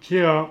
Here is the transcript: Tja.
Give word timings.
Tja. 0.00 0.50